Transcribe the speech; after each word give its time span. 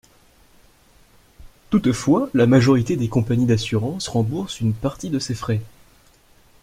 Toutefois, 1.69 2.31
la 2.33 2.47
majorité 2.47 2.95
des 2.97 3.07
compagnies 3.07 3.45
d’assurance 3.45 4.07
rembourse 4.07 4.59
une 4.59 4.73
partie 4.73 5.11
de 5.11 5.19
ces 5.19 5.35
frais. 5.35 5.61